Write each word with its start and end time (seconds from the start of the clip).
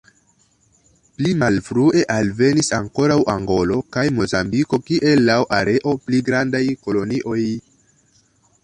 Pli 1.17 1.33
malfrue 1.43 2.01
alvenis 2.13 2.73
ankoraŭ 2.77 3.19
Angolo 3.35 3.77
kaj 3.97 4.07
Mozambiko 4.21 4.81
kiel 4.89 5.23
laŭ 5.29 5.37
areo 5.61 5.95
pli 6.09 6.25
grandaj 6.33 6.65
kolonioj. 6.89 7.41